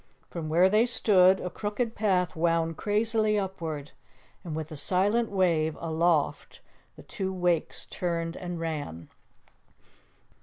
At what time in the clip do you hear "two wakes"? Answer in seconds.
7.03-7.85